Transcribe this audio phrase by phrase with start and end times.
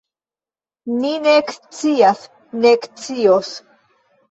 [1.01, 2.21] Ni nek scias
[2.65, 3.49] nek scios.